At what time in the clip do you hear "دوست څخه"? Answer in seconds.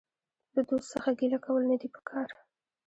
0.69-1.09